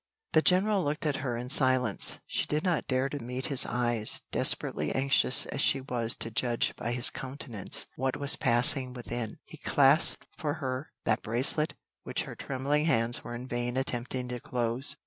[0.33, 4.23] The general looked at her in silence: she did not dare to meet his eyes,
[4.31, 9.37] desperately anxious as she was to judge by his countenance what was passing within.
[9.45, 14.39] He clasped for her that bracelet which her trembling hands were in vain attempting to
[14.39, 14.95] close.